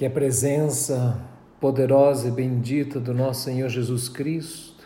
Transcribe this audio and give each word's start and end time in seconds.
Que 0.00 0.06
a 0.06 0.10
presença 0.10 1.28
poderosa 1.60 2.28
e 2.28 2.30
bendita 2.30 2.98
do 2.98 3.12
nosso 3.12 3.42
Senhor 3.42 3.68
Jesus 3.68 4.08
Cristo, 4.08 4.82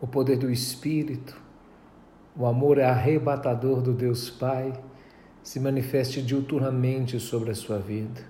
o 0.00 0.06
poder 0.06 0.38
do 0.38 0.50
Espírito, 0.50 1.38
o 2.34 2.46
amor 2.46 2.80
arrebatador 2.80 3.82
do 3.82 3.92
Deus 3.92 4.30
Pai, 4.30 4.72
se 5.42 5.60
manifeste 5.60 6.22
diuturnamente 6.22 7.20
sobre 7.20 7.50
a 7.50 7.54
sua 7.54 7.78
vida. 7.78 8.22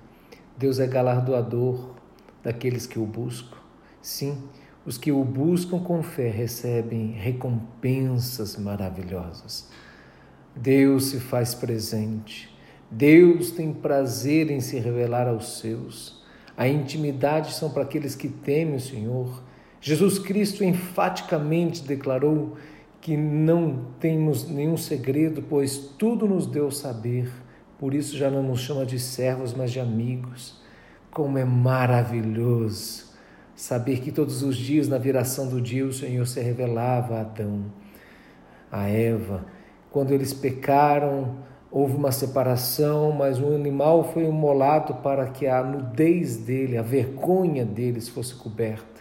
Deus 0.56 0.80
é 0.80 0.88
galardoador 0.88 1.94
daqueles 2.42 2.84
que 2.84 2.98
o 2.98 3.06
buscam. 3.06 3.56
Sim, 4.02 4.42
os 4.84 4.98
que 4.98 5.12
o 5.12 5.22
buscam 5.22 5.78
com 5.78 6.02
fé 6.02 6.30
recebem 6.30 7.12
recompensas 7.12 8.56
maravilhosas. 8.56 9.68
Deus 10.56 11.10
se 11.10 11.20
faz 11.20 11.54
presente. 11.54 12.57
Deus 12.90 13.50
tem 13.50 13.72
prazer 13.72 14.50
em 14.50 14.60
se 14.60 14.78
revelar 14.78 15.28
aos 15.28 15.58
seus. 15.58 16.22
A 16.56 16.66
intimidade 16.66 17.52
são 17.52 17.70
para 17.70 17.82
aqueles 17.82 18.14
que 18.14 18.28
temem 18.28 18.76
o 18.76 18.80
Senhor. 18.80 19.42
Jesus 19.80 20.18
Cristo 20.18 20.64
enfaticamente 20.64 21.82
declarou 21.82 22.56
que 23.00 23.16
não 23.16 23.86
temos 24.00 24.48
nenhum 24.48 24.76
segredo, 24.76 25.42
pois 25.48 25.78
tudo 25.98 26.26
nos 26.26 26.46
deu 26.46 26.70
saber. 26.70 27.30
Por 27.78 27.94
isso 27.94 28.16
já 28.16 28.30
não 28.30 28.42
nos 28.42 28.60
chama 28.60 28.84
de 28.84 28.98
servos, 28.98 29.54
mas 29.54 29.70
de 29.70 29.78
amigos. 29.78 30.60
Como 31.10 31.38
é 31.38 31.44
maravilhoso 31.44 33.08
saber 33.54 34.00
que 34.00 34.12
todos 34.12 34.42
os 34.42 34.56
dias, 34.56 34.88
na 34.88 34.98
viração 34.98 35.48
do 35.48 35.60
dia, 35.60 35.84
o 35.84 35.92
Senhor 35.92 36.26
se 36.26 36.40
revelava 36.40 37.16
a 37.16 37.20
Adão, 37.20 37.64
a 38.70 38.88
Eva. 38.88 39.44
Quando 39.90 40.12
eles 40.12 40.32
pecaram, 40.32 41.38
houve 41.70 41.94
uma 41.94 42.10
separação, 42.10 43.12
mas 43.12 43.40
o 43.40 43.54
animal 43.54 44.12
foi 44.12 44.24
imolado 44.24 44.94
para 44.94 45.26
que 45.26 45.46
a 45.46 45.62
nudez 45.62 46.36
dele, 46.36 46.78
a 46.78 46.82
vergonha 46.82 47.64
deles 47.64 48.08
fosse 48.08 48.34
coberta. 48.34 48.98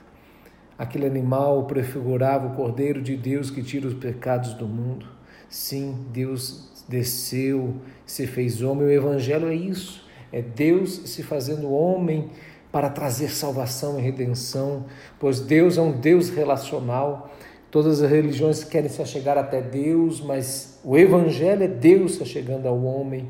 Aquele 0.77 1.07
animal 1.07 1.65
prefigurava 1.65 2.47
o 2.47 2.55
Cordeiro 2.55 3.01
de 3.01 3.15
Deus 3.15 3.49
que 3.49 3.63
tira 3.63 3.87
os 3.87 3.95
pecados 3.95 4.53
do 4.53 4.67
mundo. 4.67 5.07
Sim, 5.49 6.05
Deus 6.11 6.85
desceu, 6.87 7.75
se 8.05 8.27
fez 8.27 8.61
homem. 8.61 8.87
O 8.87 8.91
Evangelho 8.91 9.47
é 9.47 9.55
isso: 9.55 10.05
é 10.31 10.41
Deus 10.41 11.01
se 11.05 11.23
fazendo 11.23 11.71
homem 11.71 12.29
para 12.71 12.89
trazer 12.89 13.29
salvação 13.29 13.97
e 13.97 14.03
redenção, 14.03 14.85
pois 15.19 15.39
Deus 15.39 15.77
é 15.77 15.81
um 15.81 15.91
Deus 15.91 16.29
relacional. 16.29 17.31
Todas 17.69 18.01
as 18.01 18.09
religiões 18.09 18.63
querem 18.63 18.89
se 18.89 19.01
achegar 19.01 19.37
até 19.37 19.61
Deus, 19.61 20.21
mas 20.21 20.79
o 20.83 20.97
Evangelho 20.97 21.63
é 21.63 21.67
Deus 21.67 22.15
se 22.15 22.25
chegando 22.25 22.65
ao 22.67 22.81
homem. 22.81 23.27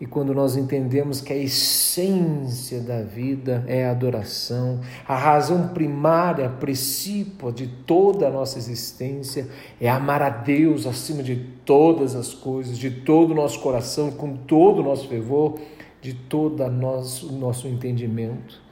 E 0.00 0.06
quando 0.06 0.34
nós 0.34 0.56
entendemos 0.56 1.20
que 1.20 1.32
a 1.32 1.36
essência 1.36 2.80
da 2.80 3.00
vida 3.02 3.64
é 3.66 3.86
a 3.86 3.92
adoração, 3.92 4.80
a 5.06 5.16
razão 5.16 5.68
primária, 5.68 6.48
princípio 6.48 7.52
de 7.52 7.66
toda 7.66 8.26
a 8.26 8.30
nossa 8.30 8.58
existência 8.58 9.48
é 9.80 9.88
amar 9.88 10.20
a 10.20 10.30
Deus 10.30 10.86
acima 10.86 11.22
de 11.22 11.36
todas 11.64 12.16
as 12.16 12.34
coisas, 12.34 12.76
de 12.76 12.90
todo 12.90 13.30
o 13.30 13.34
nosso 13.34 13.60
coração, 13.60 14.10
com 14.10 14.36
todo 14.36 14.80
o 14.80 14.82
nosso 14.82 15.08
fervor, 15.08 15.58
de 16.02 16.12
todo 16.12 16.62
o 16.62 16.70
nosso, 16.70 17.32
nosso 17.32 17.68
entendimento. 17.68 18.63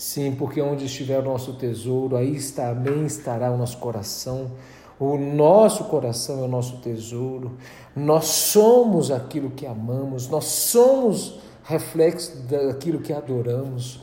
Sim, 0.00 0.34
porque 0.34 0.62
onde 0.62 0.86
estiver 0.86 1.18
o 1.18 1.22
nosso 1.22 1.52
tesouro, 1.52 2.16
aí 2.16 2.40
também 2.52 3.04
estará 3.04 3.52
o 3.52 3.58
nosso 3.58 3.76
coração. 3.76 4.50
O 4.98 5.18
nosso 5.18 5.84
coração 5.84 6.40
é 6.40 6.42
o 6.44 6.48
nosso 6.48 6.78
tesouro. 6.78 7.58
Nós 7.94 8.24
somos 8.24 9.10
aquilo 9.10 9.50
que 9.50 9.66
amamos, 9.66 10.26
nós 10.26 10.46
somos 10.46 11.38
reflexo 11.64 12.34
daquilo 12.48 13.00
que 13.00 13.12
adoramos. 13.12 14.00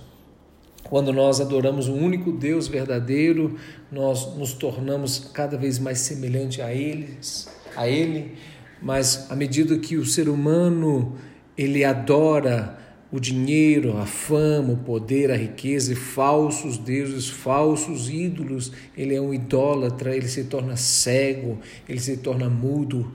Quando 0.83 1.11
nós 1.11 1.41
adoramos 1.41 1.87
o 1.87 1.93
único 1.93 2.31
Deus 2.31 2.67
verdadeiro, 2.67 3.55
nós 3.91 4.35
nos 4.35 4.53
tornamos 4.53 5.17
cada 5.33 5.57
vez 5.57 5.79
mais 5.79 5.97
semelhante 6.01 6.61
a 6.61 6.71
eles, 6.71 7.49
a 7.75 7.89
ele, 7.89 8.37
mas 8.79 9.31
à 9.31 9.35
medida 9.35 9.75
que 9.79 9.97
o 9.97 10.05
ser 10.05 10.29
humano 10.29 11.15
ele 11.57 11.83
adora 11.83 12.86
o 13.09 13.19
dinheiro, 13.19 13.97
a 13.97 14.05
fama, 14.05 14.73
o 14.73 14.77
poder, 14.77 15.31
a 15.31 15.37
riqueza 15.37 15.95
falsos 15.95 16.77
deuses, 16.77 17.27
falsos 17.29 18.09
ídolos. 18.09 18.71
Ele 18.97 19.15
é 19.15 19.21
um 19.21 19.33
idólatra, 19.33 20.15
ele 20.15 20.27
se 20.27 20.43
torna 20.43 20.75
cego, 20.75 21.57
ele 21.87 21.99
se 21.99 22.17
torna 22.17 22.49
mudo. 22.49 23.11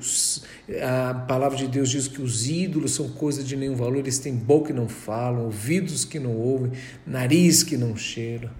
A 0.83 1.13
palavra 1.15 1.59
de 1.59 1.69
Deus 1.69 1.91
diz 1.91 2.09
que 2.09 2.23
os 2.23 2.49
ídolos 2.49 2.93
são 2.93 3.11
coisas 3.11 3.47
de 3.47 3.55
nenhum 3.55 3.77
valor, 3.77 3.99
eles 3.99 4.19
têm 4.19 4.35
boca 4.35 4.69
que 4.69 4.73
não 4.73 4.89
falam, 4.89 5.45
ouvidos 5.45 6.05
que 6.05 6.19
não 6.19 6.37
ouvem, 6.37 6.73
nariz 7.07 7.63
que 7.63 7.77
não 7.77 7.97
cheira. 7.97 8.51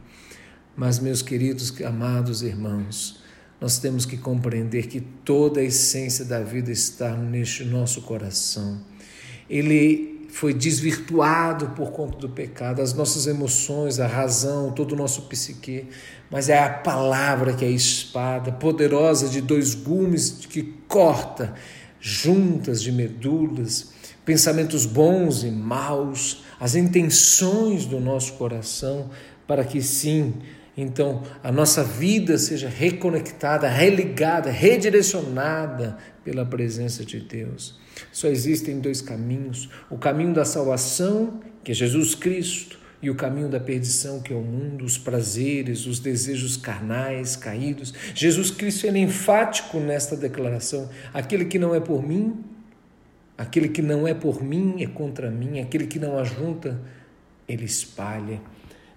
Mas, 0.77 0.99
meus 0.99 1.23
queridos, 1.23 1.73
amados 1.83 2.43
irmãos, 2.43 3.21
nós 3.61 3.79
temos 3.79 4.05
que 4.05 4.17
compreender 4.17 4.89
que 4.89 5.01
toda 5.01 5.61
a 5.61 5.65
essência 5.65 6.25
da 6.25 6.41
vida 6.41 6.73
está 6.73 7.17
neste 7.17 7.65
nosso 7.65 8.03
coração. 8.03 8.81
Ele 9.49 10.12
foi 10.33 10.55
desvirtuado 10.55 11.69
por 11.77 11.93
conta 11.93 12.17
do 12.17 12.29
pecado, 12.29 12.81
as 12.81 12.95
nossas 12.95 13.27
emoções, 13.27 14.01
a 14.01 14.07
razão, 14.07 14.73
todo 14.73 14.93
o 14.93 14.97
nosso 14.97 15.23
psique, 15.29 15.87
mas 16.31 16.49
é 16.49 16.59
a 16.59 16.71
palavra 16.71 17.53
que 17.53 17.63
é 17.63 17.69
a 17.69 17.71
espada 17.71 18.51
poderosa 18.51 19.29
de 19.29 19.43
dois 19.43 19.75
gumes 19.75 20.31
que 20.49 20.63
corta 20.89 21.53
juntas 22.01 22.83
de 22.83 22.91
medulas, 22.91 23.93
pensamentos 24.25 24.87
bons 24.87 25.45
e 25.45 25.51
maus, 25.51 26.43
as 26.59 26.75
intenções 26.75 27.85
do 27.85 28.01
nosso 28.01 28.33
coração, 28.33 29.11
para 29.47 29.65
que 29.65 29.83
sim, 29.83 30.33
então 30.77 31.23
a 31.43 31.53
nossa 31.53 31.85
vida 31.85 32.39
seja 32.39 32.69
reconectada, 32.69 33.69
religada, 33.69 34.51
redirecionada 34.51 35.99
pela 36.25 36.47
presença 36.47 37.05
de 37.05 37.21
Deus. 37.21 37.79
Só 38.11 38.29
existem 38.29 38.81
dois 38.81 39.03
caminhos: 39.03 39.69
o 39.91 39.99
caminho 39.99 40.33
da 40.33 40.45
salvação, 40.45 41.41
que 41.63 41.73
é 41.73 41.75
Jesus 41.75 42.15
Cristo, 42.15 42.79
e 43.03 43.11
o 43.11 43.15
caminho 43.15 43.49
da 43.49 43.61
perdição, 43.61 44.21
que 44.21 44.33
é 44.33 44.37
o 44.37 44.41
mundo, 44.41 44.85
os 44.85 44.97
prazeres, 44.97 45.87
os 45.87 45.99
desejos 45.99 46.57
carnais 46.57 47.37
caídos. 47.37 47.93
Jesus 48.15 48.51
Cristo 48.51 48.87
é 48.87 48.97
enfático 48.97 49.79
nesta 49.79 50.17
declaração: 50.17 50.89
aquele 51.13 51.45
que 51.45 51.59
não 51.59 51.75
é 51.75 51.81
por 51.81 52.03
mim, 52.03 52.43
aquele 53.37 53.69
que 53.69 53.83
não 53.83 54.09
é 54.09 54.15
por 54.15 54.43
mim 54.43 54.83
é 54.83 54.87
contra 54.87 55.31
mim, 55.31 55.61
aquele 55.61 55.87
que 55.87 55.99
não 55.99 56.19
ajunta, 56.19 56.81
ele 57.47 57.67
espalha 57.67 58.41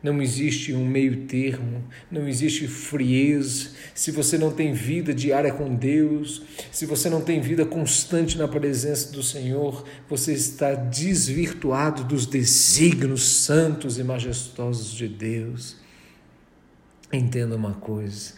não 0.05 0.21
existe 0.21 0.71
um 0.71 0.85
meio 0.85 1.25
termo, 1.25 1.83
não 2.11 2.27
existe 2.27 2.67
frieza. 2.67 3.69
Se 3.95 4.11
você 4.11 4.37
não 4.37 4.51
tem 4.51 4.71
vida 4.71 5.11
diária 5.11 5.51
com 5.51 5.73
Deus, 5.73 6.43
se 6.71 6.85
você 6.85 7.09
não 7.09 7.21
tem 7.21 7.41
vida 7.41 7.65
constante 7.65 8.37
na 8.37 8.47
presença 8.47 9.11
do 9.11 9.23
Senhor, 9.23 9.83
você 10.07 10.31
está 10.33 10.75
desvirtuado 10.75 12.03
dos 12.03 12.27
desígnios 12.27 13.23
santos 13.23 13.97
e 13.97 14.03
majestosos 14.03 14.93
de 14.93 15.07
Deus. 15.07 15.75
Entenda 17.11 17.55
uma 17.55 17.73
coisa: 17.73 18.33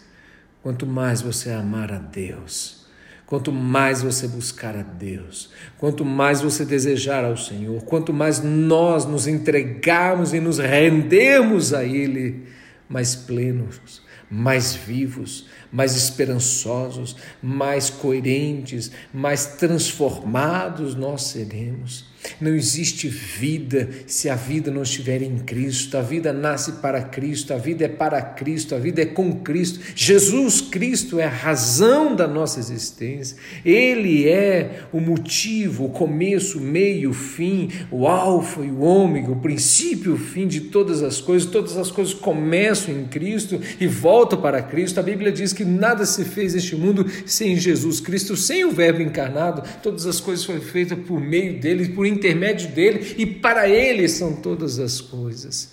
quanto 0.62 0.86
mais 0.86 1.20
você 1.20 1.50
amar 1.50 1.92
a 1.92 1.98
Deus, 1.98 2.86
Quanto 3.28 3.52
mais 3.52 4.00
você 4.00 4.26
buscar 4.26 4.74
a 4.74 4.82
Deus, 4.82 5.50
quanto 5.76 6.02
mais 6.02 6.40
você 6.40 6.64
desejar 6.64 7.26
ao 7.26 7.36
Senhor, 7.36 7.82
quanto 7.82 8.10
mais 8.10 8.42
nós 8.42 9.04
nos 9.04 9.26
entregarmos 9.26 10.32
e 10.32 10.40
nos 10.40 10.56
rendermos 10.56 11.74
a 11.74 11.84
Ele, 11.84 12.44
mais 12.88 13.14
plenos, 13.14 14.00
mais 14.30 14.74
vivos, 14.74 15.46
mais 15.70 15.94
esperançosos, 15.94 17.16
mais 17.42 17.90
coerentes, 17.90 18.90
mais 19.12 19.44
transformados 19.56 20.94
nós 20.94 21.24
seremos. 21.24 22.07
Não 22.40 22.54
existe 22.54 23.08
vida 23.08 23.88
se 24.06 24.28
a 24.28 24.34
vida 24.34 24.70
não 24.70 24.82
estiver 24.82 25.22
em 25.22 25.38
Cristo. 25.38 25.96
A 25.96 26.02
vida 26.02 26.32
nasce 26.32 26.72
para 26.72 27.02
Cristo, 27.02 27.54
a 27.54 27.56
vida 27.56 27.84
é 27.84 27.88
para 27.88 28.20
Cristo, 28.20 28.74
a 28.74 28.78
vida 28.78 29.02
é 29.02 29.06
com 29.06 29.40
Cristo. 29.40 29.80
Jesus 29.94 30.60
Cristo 30.60 31.18
é 31.18 31.24
a 31.24 31.28
razão 31.28 32.14
da 32.14 32.26
nossa 32.26 32.58
existência. 32.58 33.36
Ele 33.64 34.28
é 34.28 34.82
o 34.92 35.00
motivo, 35.00 35.86
o 35.86 35.90
começo, 35.90 36.58
o 36.58 36.60
meio, 36.60 37.10
o 37.10 37.14
fim, 37.14 37.70
o 37.90 38.06
alfa 38.06 38.62
e 38.62 38.70
o 38.70 38.80
ômega, 38.80 39.30
o 39.30 39.40
princípio 39.40 40.12
e 40.12 40.14
o 40.14 40.18
fim 40.18 40.46
de 40.46 40.62
todas 40.62 41.02
as 41.02 41.20
coisas. 41.20 41.48
Todas 41.50 41.76
as 41.76 41.90
coisas 41.90 42.14
começam 42.14 42.94
em 42.94 43.04
Cristo 43.04 43.60
e 43.80 43.86
voltam 43.86 44.40
para 44.40 44.62
Cristo. 44.62 44.98
A 44.98 45.02
Bíblia 45.02 45.30
diz 45.30 45.52
que 45.52 45.64
nada 45.64 46.04
se 46.04 46.24
fez 46.24 46.54
neste 46.54 46.74
mundo 46.74 47.06
sem 47.26 47.56
Jesus 47.56 48.00
Cristo, 48.00 48.36
sem 48.36 48.64
o 48.64 48.70
Verbo 48.70 49.02
encarnado. 49.02 49.62
Todas 49.82 50.06
as 50.06 50.20
coisas 50.20 50.44
foram 50.44 50.60
feitas 50.60 50.98
por 51.06 51.20
meio 51.20 51.58
dele, 51.60 51.88
por 51.88 52.07
intermédio 52.08 52.70
dele 52.70 53.14
e 53.18 53.26
para 53.26 53.68
ele 53.68 54.08
são 54.08 54.34
todas 54.34 54.78
as 54.78 55.00
coisas. 55.00 55.72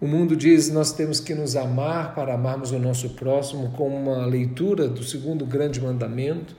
O 0.00 0.06
mundo 0.06 0.36
diz 0.36 0.70
nós 0.70 0.92
temos 0.92 1.18
que 1.18 1.34
nos 1.34 1.56
amar 1.56 2.14
para 2.14 2.34
amarmos 2.34 2.70
o 2.70 2.78
nosso 2.78 3.10
próximo, 3.10 3.72
com 3.72 3.88
uma 3.88 4.24
leitura 4.26 4.88
do 4.88 5.02
segundo 5.02 5.44
grande 5.44 5.80
mandamento. 5.80 6.54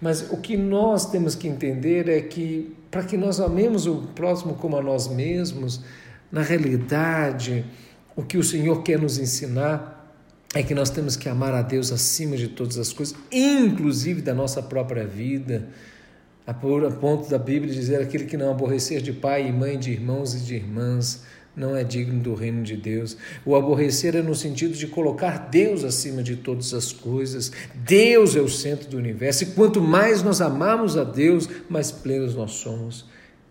Mas 0.00 0.30
o 0.30 0.36
que 0.38 0.56
nós 0.56 1.10
temos 1.10 1.36
que 1.36 1.46
entender 1.46 2.08
é 2.08 2.20
que 2.20 2.74
para 2.90 3.04
que 3.04 3.16
nós 3.16 3.40
amemos 3.40 3.86
o 3.86 4.08
próximo 4.14 4.54
como 4.54 4.76
a 4.76 4.82
nós 4.82 5.08
mesmos, 5.08 5.80
Na 6.32 6.40
realidade, 6.40 7.62
o 8.16 8.22
que 8.22 8.38
o 8.38 8.42
Senhor 8.42 8.82
quer 8.82 8.98
nos 8.98 9.18
ensinar 9.18 10.16
é 10.54 10.62
que 10.62 10.74
nós 10.74 10.88
temos 10.88 11.14
que 11.14 11.28
amar 11.28 11.52
a 11.52 11.60
Deus 11.60 11.92
acima 11.92 12.38
de 12.38 12.48
todas 12.48 12.78
as 12.78 12.90
coisas, 12.90 13.14
inclusive 13.30 14.22
da 14.22 14.34
nossa 14.34 14.62
própria 14.62 15.06
vida. 15.06 15.68
A 16.44 16.52
ponto 16.52 17.30
da 17.30 17.38
Bíblia 17.38 17.72
dizer 17.72 18.00
aquele 18.00 18.24
que 18.24 18.36
não 18.36 18.50
aborrecer 18.50 19.00
de 19.00 19.12
pai 19.12 19.46
e 19.48 19.52
mãe, 19.52 19.78
de 19.78 19.92
irmãos 19.92 20.34
e 20.34 20.40
de 20.40 20.56
irmãs, 20.56 21.22
não 21.54 21.76
é 21.76 21.84
digno 21.84 22.20
do 22.20 22.34
reino 22.34 22.64
de 22.64 22.76
Deus. 22.76 23.16
O 23.44 23.54
aborrecer 23.54 24.16
é 24.16 24.22
no 24.22 24.34
sentido 24.34 24.74
de 24.74 24.88
colocar 24.88 25.50
Deus 25.50 25.84
acima 25.84 26.20
de 26.20 26.34
todas 26.34 26.74
as 26.74 26.92
coisas. 26.92 27.52
Deus 27.74 28.34
é 28.34 28.40
o 28.40 28.48
centro 28.48 28.88
do 28.88 28.96
universo. 28.96 29.44
E 29.44 29.46
quanto 29.46 29.80
mais 29.80 30.22
nós 30.22 30.40
amamos 30.40 30.96
a 30.96 31.04
Deus, 31.04 31.48
mais 31.68 31.92
plenos 31.92 32.34
nós 32.34 32.52
somos. 32.52 33.04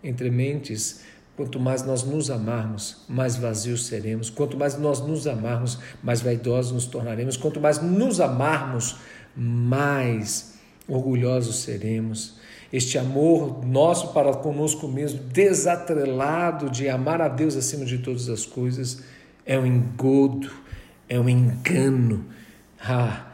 Entre 0.03 0.29
mentes, 0.29 1.01
quanto 1.37 1.59
mais 1.59 1.83
nós 1.83 2.03
nos 2.03 2.29
amarmos, 2.29 3.05
mais 3.07 3.37
vazios 3.37 3.85
seremos. 3.85 4.29
Quanto 4.29 4.57
mais 4.57 4.77
nós 4.77 4.99
nos 4.99 5.27
amarmos, 5.27 5.77
mais 6.03 6.21
vaidosos 6.21 6.73
nos 6.73 6.85
tornaremos. 6.87 7.37
Quanto 7.37 7.61
mais 7.61 7.81
nos 7.81 8.19
amarmos, 8.19 8.97
mais 9.33 10.55
orgulhosos 10.89 11.57
seremos 11.57 12.40
este 12.71 12.97
amor 12.97 13.65
nosso 13.65 14.13
para 14.13 14.33
conosco 14.33 14.87
mesmo, 14.87 15.19
desatrelado 15.23 16.69
de 16.69 16.87
amar 16.87 17.21
a 17.21 17.27
Deus 17.27 17.55
acima 17.55 17.83
de 17.83 17.97
todas 17.97 18.29
as 18.29 18.45
coisas, 18.45 19.03
é 19.45 19.59
um 19.59 19.65
engodo, 19.65 20.49
é 21.09 21.19
um 21.19 21.27
engano. 21.27 22.25
Ah, 22.79 23.33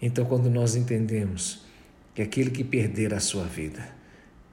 então 0.00 0.24
quando 0.24 0.48
nós 0.48 0.76
entendemos 0.76 1.64
que 2.14 2.22
aquele 2.22 2.50
que 2.50 2.62
perder 2.62 3.12
a 3.12 3.20
sua 3.20 3.44
vida, 3.44 3.86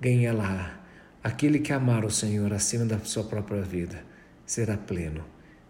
ganha 0.02 0.34
lá, 0.34 0.82
aquele 1.24 1.60
que 1.60 1.72
amar 1.72 2.04
o 2.04 2.12
Senhor 2.12 2.52
acima 2.52 2.86
da 2.86 3.00
sua 3.00 3.24
própria 3.24 3.62
vida, 3.62 4.04
será 4.46 4.76
pleno, 4.76 5.24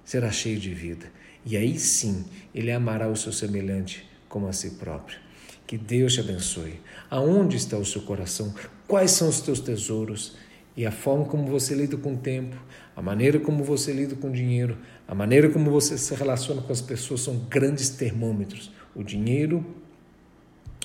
será 0.05 0.31
cheio 0.31 0.59
de 0.59 0.73
vida. 0.73 1.05
E 1.45 1.57
aí 1.57 1.77
sim 1.77 2.25
ele 2.55 2.71
amará 2.71 3.09
o 3.09 3.15
seu 3.15 3.33
semelhante 3.33 4.09
como 4.29 4.47
a 4.47 4.53
si 4.53 4.71
próprio. 4.71 5.22
Que 5.65 5.77
Deus 5.77 6.13
te 6.13 6.19
abençoe. 6.19 6.79
Aonde 7.09 7.57
está 7.57 7.77
o 7.77 7.85
seu 7.85 8.01
coração? 8.01 8.53
Quais 8.87 9.11
são 9.11 9.29
os 9.29 9.41
teus 9.41 9.59
tesouros? 9.59 10.35
E 10.75 10.85
a 10.85 10.91
forma 10.91 11.25
como 11.25 11.45
você 11.47 11.75
lida 11.75 11.95
com 11.95 12.15
o 12.15 12.17
tempo, 12.17 12.55
a 12.95 13.01
maneira 13.01 13.39
como 13.39 13.63
você 13.63 13.93
lida 13.93 14.15
com 14.15 14.29
o 14.29 14.31
dinheiro, 14.31 14.77
a 15.07 15.13
maneira 15.13 15.49
como 15.49 15.69
você 15.69 15.97
se 15.97 16.15
relaciona 16.15 16.61
com 16.61 16.71
as 16.71 16.81
pessoas 16.81 17.21
são 17.21 17.37
grandes 17.49 17.89
termômetros. 17.89 18.71
O 18.95 19.03
dinheiro, 19.03 19.63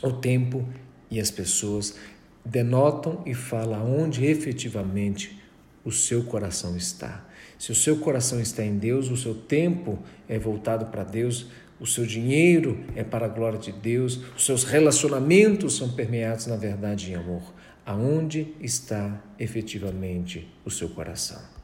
o 0.03 0.13
tempo 0.13 0.67
e 1.11 1.19
as 1.19 1.31
pessoas 1.31 1.97
denotam 2.45 3.23
e 3.25 3.35
falam 3.35 3.99
onde 3.99 4.25
efetivamente 4.27 5.39
o 5.85 5.93
seu 5.93 6.25
coração 6.25 6.77
está. 6.77 7.25
Se 7.59 7.73
o 7.73 7.75
seu 7.75 7.97
coração 7.99 8.41
está 8.41 8.65
em 8.65 8.79
Deus, 8.79 9.11
o 9.11 9.17
seu 9.17 9.35
tempo 9.35 9.99
é 10.29 10.39
voltado 10.39 10.87
para 10.87 11.03
Deus, 11.03 11.47
o 11.81 11.87
seu 11.87 12.05
dinheiro 12.05 12.85
é 12.95 13.05
para 13.05 13.27
a 13.27 13.29
glória 13.29 13.59
de 13.59 13.73
Deus, 13.73 14.21
os 14.37 14.45
seus 14.45 14.65
relacionamentos 14.65 15.77
são 15.77 15.91
permeados 15.91 16.47
na 16.47 16.57
verdade 16.57 17.11
em 17.11 17.15
amor. 17.15 17.55
Aonde 17.85 18.55
está 18.61 19.23
efetivamente 19.39 20.47
o 20.65 20.71
seu 20.71 20.89
coração? 20.91 21.58